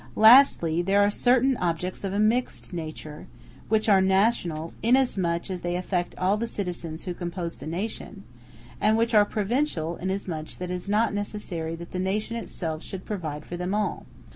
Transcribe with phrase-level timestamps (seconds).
[0.15, 3.27] Lastly, there are certain objects of a mixed nature,
[3.69, 8.23] which are national inasmuch as they affect all the citizens who compose the nation,
[8.79, 13.05] and which are provincial inasmuch as it is not necessary that the nation itself should
[13.05, 14.07] provide for them all.